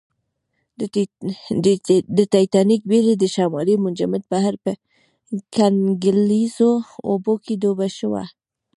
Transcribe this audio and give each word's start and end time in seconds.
د 2.17 2.19
ټیټانیک 2.31 2.81
بېړۍ 2.89 3.15
د 3.19 3.23
شمالي 3.35 3.75
منجمند 3.83 4.25
بحر 4.31 4.55
په 4.63 4.71
کنګلیزو 5.55 6.71
اوبو 7.09 7.33
کې 7.43 7.53
ډوبه 7.61 7.87
شوه 7.97 8.23